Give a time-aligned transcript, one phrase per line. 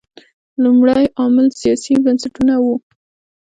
[0.63, 2.75] لومړی عامل سیاسي بنسټونه وو.